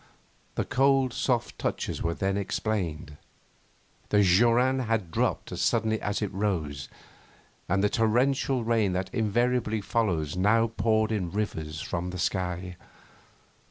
The 0.55 0.65
cold, 0.65 1.13
soft 1.13 1.59
touches 1.59 2.01
were 2.01 2.15
then 2.15 2.35
explained. 2.35 3.17
The 4.09 4.23
joran 4.23 4.79
had 4.79 5.11
dropped 5.11 5.51
as 5.51 5.61
suddenly 5.61 6.01
as 6.01 6.23
it 6.23 6.33
rose, 6.33 6.89
and 7.69 7.83
the 7.83 7.87
torrential 7.89 8.63
rain 8.63 8.93
that 8.93 9.13
invariably 9.13 9.79
follows 9.79 10.35
now 10.35 10.69
poured 10.75 11.11
in 11.11 11.29
rivers 11.29 11.81
from 11.81 12.09
the 12.09 12.17
sky. 12.17 12.77